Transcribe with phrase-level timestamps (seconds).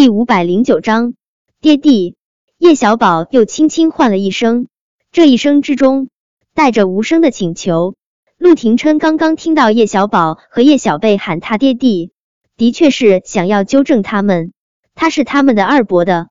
[0.00, 1.12] 第五百零九章，
[1.60, 2.16] 爹地。
[2.56, 4.66] 叶小宝又轻轻唤了一声，
[5.12, 6.08] 这一声之中
[6.54, 7.96] 带着无声的请求。
[8.38, 12.12] 陆廷琛刚刚听到叶小宝和叶小贝喊他爹地，
[12.56, 14.54] 的确是想要纠正他们，
[14.94, 16.28] 他是他们的二伯的。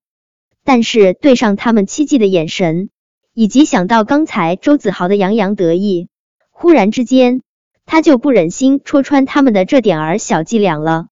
[0.64, 2.90] 但是对上他们期冀的眼神，
[3.36, 6.08] 以及想到刚才周子豪的洋洋得意，
[6.50, 7.44] 忽然之间，
[7.86, 11.06] 他就不忍心戳穿他们的这点儿小伎俩了。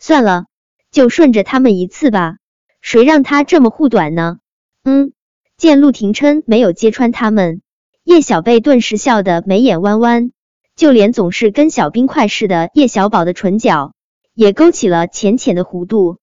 [0.00, 0.46] 算了，
[0.94, 2.36] 就顺着他们一次吧，
[2.80, 4.38] 谁让他这么护短呢？
[4.84, 5.12] 嗯，
[5.56, 7.62] 见陆廷琛没有揭穿他们。
[8.04, 10.30] 叶小贝顿时笑得眉眼弯弯，
[10.76, 13.92] 就连总是跟小冰块似的叶小宝的唇角
[14.34, 16.18] 也勾起了浅浅的弧度。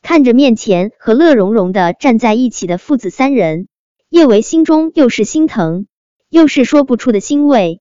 [0.00, 3.66] 看着面前和乐融融的站在一起的父子三人，
[4.10, 5.88] 叶维心中又是心疼，
[6.30, 7.80] 又是说不出的欣慰。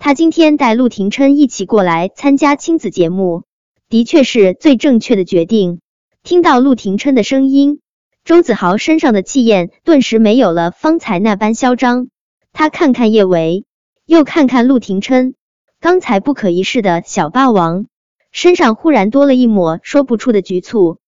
[0.00, 3.44] 他今天带陆廷琛一起过来参加亲子节目，
[3.90, 5.80] 的确是最正确的决定。
[6.22, 7.80] 听到陆廷琛的声音，
[8.24, 12.06] 周子豪身上的气焰顿时没有了方才那般嚣张。
[12.52, 13.64] 他看看叶维，
[14.06, 15.34] 又看看陆廷琛，
[15.80, 17.86] 刚才不可一世的小霸王
[18.30, 20.98] 身上忽然多了一抹说不出的局促。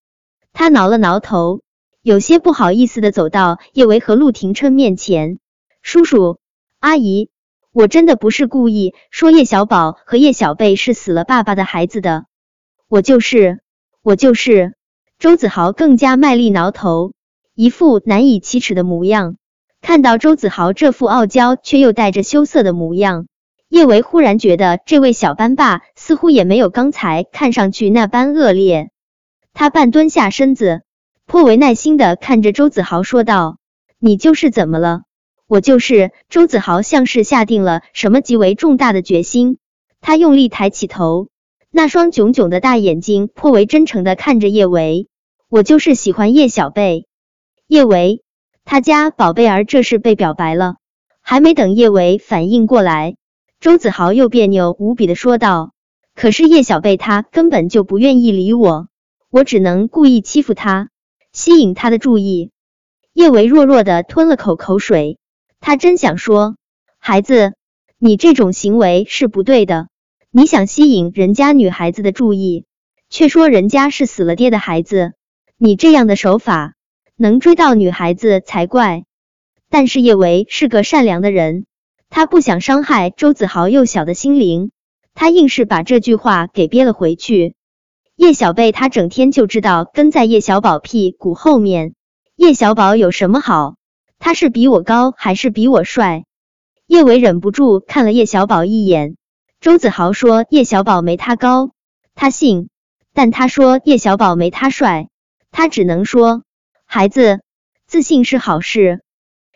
[0.52, 1.61] 他挠了挠头，
[2.02, 5.39] 有些不好意思的走到叶维和陆廷琛面前
[5.83, 6.41] ：“叔叔
[6.80, 7.30] 阿姨，
[7.72, 12.27] 我真的不是故意说叶小宝和叶小贝是死了爸爸的孩子的，
[12.93, 13.61] 我就是
[14.03, 14.75] 我就是。”
[15.19, 17.15] 周子豪更加卖力挠头，
[17.55, 19.37] 一副难以启齿的模样。
[19.81, 23.29] 看到周子豪这副傲娇却又带着羞涩的模样，
[23.70, 28.91] 叶维忽然觉得这位小班霸似乎也没有刚才看上去那般恶劣。
[29.55, 30.83] 他半蹲下身子，
[31.25, 33.57] 颇为耐心的看着周子豪说道
[33.98, 35.05] ：“你就是怎么了？
[35.47, 39.57] 我就是。”周子豪像是下定了什么极为重大的决心，
[40.03, 41.29] 他用力抬起头，
[41.75, 45.09] 那双炯炯的大眼睛颇为真诚的看着叶维
[45.48, 47.06] ：“我就是喜欢叶小贝。”
[47.67, 48.23] 叶维。
[48.64, 50.77] 他家宝贝儿这是被表白了，
[51.23, 53.17] 还没等叶维反应过来，
[53.58, 55.73] 周子豪又别扭无比的说道
[56.14, 58.89] ：“可是叶小贝他根本就不愿意理我，
[59.30, 60.91] 我只能故意欺负他，
[61.33, 62.51] 吸引他的注意。”
[63.14, 65.19] 叶维弱弱的吞了口口水，
[65.58, 66.57] 他真想说
[67.01, 67.55] ：“孩子，
[67.98, 69.89] 你这种行为是不对的，
[70.35, 72.65] 你想吸引人家女孩子的注意，
[73.11, 75.13] 却说人家是死了爹的孩子，
[75.59, 76.75] 你这样的手法。”
[77.15, 79.05] 能追到女孩子才怪，
[79.69, 81.67] 但是叶维是个善良的人，
[82.09, 84.73] 他不想伤害周子豪幼小的心灵，
[85.15, 87.55] 他硬是把这句话给憋了回去。
[88.17, 91.95] 叶小贝他整天就知道跟在叶小宝屁股后面，
[92.35, 93.77] 叶小宝有什么好？
[94.19, 96.25] 他是比我高还是比我帅？
[96.89, 99.17] 叶维忍不住看了叶小宝一眼。
[99.62, 101.70] 周子豪说叶小宝没他高，
[102.17, 102.67] 他信；
[103.14, 105.08] 但他说叶小宝没他帅，
[105.52, 106.42] 他只能说。
[106.84, 107.42] 孩子，
[107.86, 109.02] 自信是好事。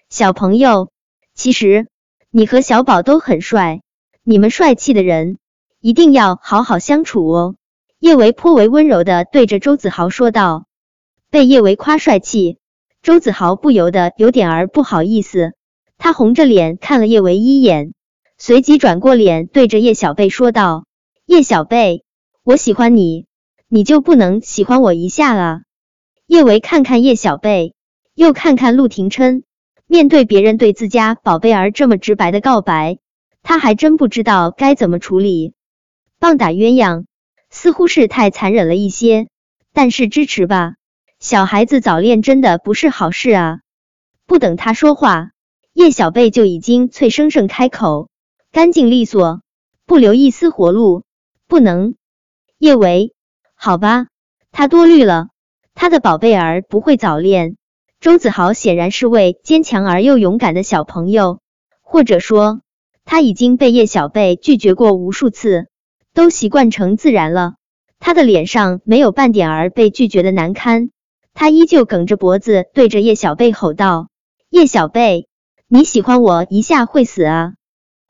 [0.08, 0.92] 小朋友，
[1.34, 1.88] 其实
[2.30, 3.80] 你和小宝都很帅，
[4.22, 5.38] 你们帅气的人
[5.80, 7.56] 一定要好好相处哦。
[7.98, 10.66] 叶维颇为温柔的对着周子豪说道。
[11.30, 12.58] 被叶维夸帅气，
[13.02, 15.54] 周子豪不由得有点儿不好意思，
[15.98, 17.92] 他红着脸看了叶维一眼，
[18.38, 20.84] 随即转过脸对着叶小贝说道
[21.24, 22.04] ：“叶小贝，
[22.42, 23.24] 我喜欢你，
[23.66, 25.62] 你就不能喜欢我一下啊？”
[26.28, 27.74] 叶维看看叶小贝，
[28.14, 29.44] 又看看陆廷琛，
[29.86, 32.98] 面对别人对自家宝贝儿这么直白的告白，
[33.42, 35.54] 他还真不知道该怎么处理。
[36.18, 37.06] 棒打鸳鸯
[37.48, 39.28] 似乎是太残忍了一些，
[39.72, 40.74] 但是支持吧。
[41.18, 43.60] 小孩子早恋真的不是好事啊！
[44.26, 45.30] 不等他说话，
[45.72, 48.08] 叶小贝就已经脆生生开口，
[48.56, 49.42] 干净利索，
[49.84, 51.02] 不留一丝活路。
[51.46, 51.94] 不能，
[52.56, 53.12] 叶维，
[53.54, 54.06] 好吧，
[54.50, 55.28] 他多虑了。
[55.74, 57.56] 他的宝贝儿不会早恋。
[58.00, 61.40] 周子豪显然是位坚强而又勇敢的小朋友，
[61.82, 62.62] 或者说
[63.04, 65.66] 他已经被叶小贝拒绝过无数次，
[66.14, 67.56] 都习惯成自然了。
[67.98, 70.88] 他的脸上没有半点儿被拒绝的难堪，
[71.34, 74.08] 他依旧梗着脖子对着叶小贝吼道
[74.48, 75.28] ：“叶小贝，
[75.68, 77.52] 你喜欢我一下会死啊！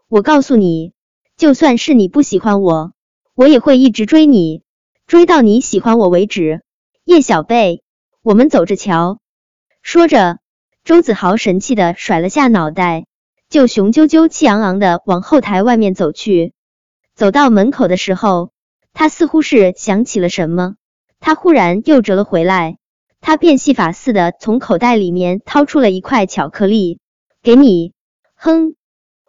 [0.08, 0.92] 我告诉你，
[1.36, 2.92] 就算是你不喜欢我，
[3.34, 4.62] 我也会一直追你，
[5.08, 6.62] 追到你喜欢我为止。”
[7.04, 7.82] 叶小贝，
[8.22, 9.18] 我们走着瞧。
[9.82, 10.38] 说着，
[10.84, 13.06] 周子豪神气的甩了下脑袋，
[13.48, 16.52] 就雄赳赳、气昂昂的往后台外面走去。
[17.16, 18.52] 走到门口的时候，
[18.92, 20.76] 他似乎是想起了什么，
[21.18, 22.78] 他忽然又折了回来。
[23.20, 27.00] 他变戏法似的从口袋里面掏出了一块巧克力，
[27.42, 27.92] 给你。
[28.36, 28.75] 哼，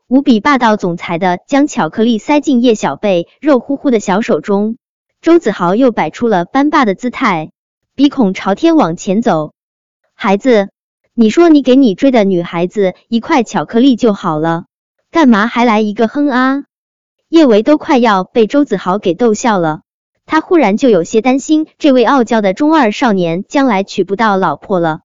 [0.09, 4.77] 无比霸道总裁的将巧克力塞进叶小贝肉乎乎的小手中。
[5.19, 7.51] 周子豪又摆出了班霸的姿态。
[7.93, 9.51] 鼻孔朝天往前走。
[10.13, 10.69] 孩子，
[11.13, 14.63] 你说你给你追的女孩子一块巧克力就好了，
[15.11, 16.63] 干嘛还来一个哼啊？
[17.27, 19.81] 叶维都快要被周子豪给逗笑了，
[20.25, 25.01] 他忽然就有些担心这位傲娇的中二少年将来娶不到老婆了。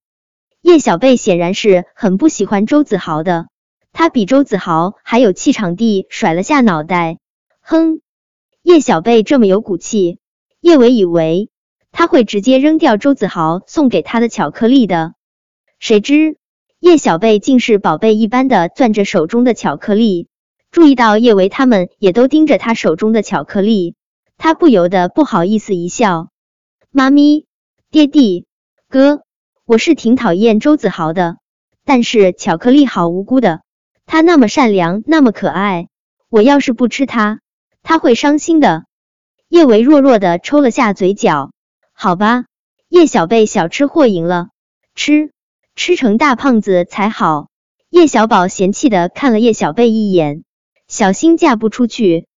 [0.61, 3.47] 叶小贝显然是很不喜欢周子豪的，
[3.93, 7.19] 他比周子豪还有气场地甩了下脑袋，
[7.61, 8.01] 哼。
[8.63, 10.19] 叶小贝这么有骨气，
[10.61, 11.49] 叶维以为。
[11.91, 15.13] 他会直接扔掉周子豪送给他的巧克力的，
[15.79, 16.37] 谁知
[16.79, 20.27] 叶小贝竟是宝贝一般的攥着手中的巧克力，
[20.71, 23.95] 注意到叶维他们也都盯着他手中的巧克力，
[24.37, 26.29] 他不由得不好意思一笑。
[26.89, 27.45] 妈咪、
[27.91, 28.45] 爹地、
[28.89, 29.23] 哥，
[29.65, 31.35] 我是挺讨厌周子豪的，
[31.83, 33.62] 但是巧克力好无辜的，
[34.05, 35.87] 他那么善良，那么可爱，
[36.29, 37.39] 我要是不吃他，
[37.81, 38.85] 他会伤心的。
[39.49, 41.51] 叶维弱弱的抽了下嘴角。
[41.93, 42.45] 好吧，
[42.89, 44.49] 叶小贝小吃货赢了，
[44.95, 45.31] 吃
[45.75, 47.47] 吃成大胖子才好。
[47.89, 50.43] 叶小宝嫌弃的看了叶小贝一眼，
[50.87, 52.27] 小心嫁不出去。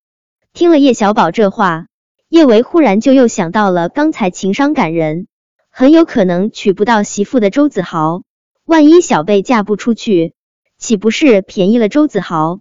[0.53, 1.87] 听了叶小宝这话，
[2.29, 5.27] 叶维忽然就又想到了刚才情商感人，
[5.71, 8.21] 很有可能娶不到媳妇的周子豪。
[8.65, 10.33] 万一小贝嫁不出去，
[10.77, 12.59] 岂不是便宜了周子豪？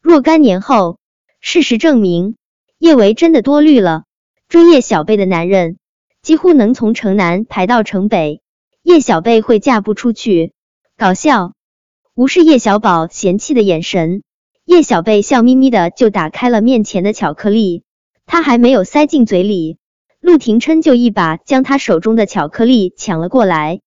[0.00, 0.98] 若干年后，
[1.40, 2.36] 事实证明，
[2.78, 4.04] 叶维真的多虑了。
[4.48, 5.78] 追叶小贝的男人。
[6.22, 8.40] 几乎能从城南排到城北，
[8.82, 10.54] 叶小贝会嫁不出去？
[10.96, 11.52] 搞笑！
[12.14, 14.22] 无视叶小宝嫌弃的眼神，
[14.64, 17.82] 叶小贝笑眯眯的就打开了面前的巧克力。
[18.24, 19.76] 他还没有塞进嘴里，
[20.18, 23.82] 陆廷琛就一把将他手中的巧克力抢了过来。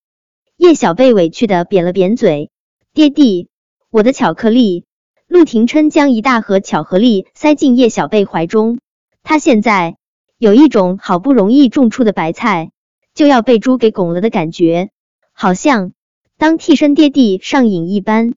[0.56, 2.52] 叶小贝委屈的扁了扁嘴
[2.94, 3.48] ：“爹地，
[3.90, 4.84] 我的巧克力！”
[5.28, 8.78] 陆廷琛将一大盒巧克力塞进叶小贝怀中，
[9.22, 9.96] 他现在。
[10.40, 12.70] 有一种好不容易种出的白菜
[13.12, 14.90] 就要被猪给拱了的感觉，
[15.32, 15.90] 好像
[16.36, 18.34] 当替身爹地上瘾一般。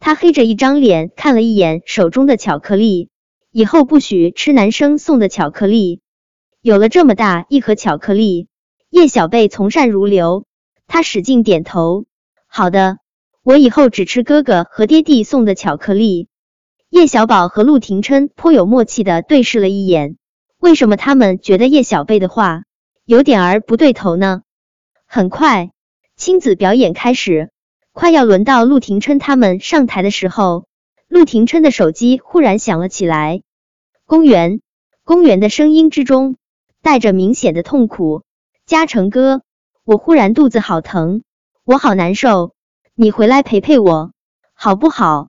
[0.00, 3.08] 他黑着一张脸看了一眼手中的巧克力，
[3.52, 6.00] 以后不许吃男生送的巧克力。
[6.60, 8.48] 有了这么大一盒巧克力，
[8.90, 10.44] 叶小贝从善如流，
[10.88, 12.06] 他使劲点头。
[12.48, 12.98] 好的，
[13.48, 16.28] 我以后只吃哥哥和爹地送的巧克力。
[16.90, 20.18] 叶小宝和陆廷琛颇有默契的对视了一眼。
[20.58, 22.64] 为什么他们觉得叶小贝的话
[23.06, 24.42] 有点儿不对头呢？
[25.06, 25.70] 很快，
[26.14, 27.50] 亲子表演开始，
[27.94, 30.66] 快要轮到陆廷琛他们上台的时候，
[31.08, 33.40] 陆廷琛的手机忽然响了起来。
[34.04, 34.60] 公园，
[35.04, 36.36] 公园的声音之中
[36.82, 38.24] 带着明显的痛苦。
[38.66, 39.40] 嘉诚哥，
[39.84, 41.22] 我忽然肚子好疼，
[41.64, 42.52] 我好难受，
[43.00, 44.10] 你回来陪陪我
[44.54, 45.28] 好不好？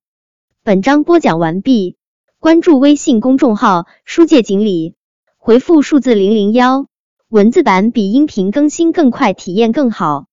[0.63, 1.97] 本章播讲完毕，
[2.39, 4.95] 关注微信公众号书界锦鲤。
[5.37, 6.87] 回复数字零零幺，
[7.27, 10.28] 文字版比音频更新更快，体验更好。